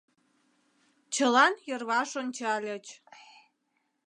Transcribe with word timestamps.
Чылан 1.13 1.53
йырваш 1.67 2.11
ончальыч. 2.21 2.85